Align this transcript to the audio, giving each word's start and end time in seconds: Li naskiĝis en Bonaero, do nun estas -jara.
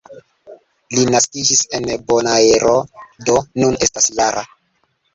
Li 0.95 1.03
naskiĝis 1.15 1.61
en 1.79 1.87
Bonaero, 2.09 2.75
do 3.31 3.39
nun 3.63 3.81
estas 3.89 4.13
-jara. 4.21 4.49